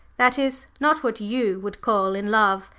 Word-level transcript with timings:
That 0.17 0.39
is, 0.39 0.65
not 0.79 1.03
what 1.03 1.21
you 1.21 1.59
would 1.59 1.79
call 1.81 2.15
in 2.15 2.31
love. 2.31 2.69